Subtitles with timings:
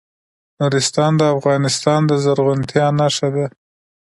[0.59, 3.45] نورستان د افغانستان د زرغونتیا نښه ده.